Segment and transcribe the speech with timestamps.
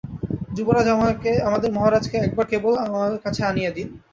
[0.53, 0.87] যুবরাজ
[1.43, 3.87] আমাদের মহারাজকে একবার কেবল আমার কাছে আনিয়া দিন।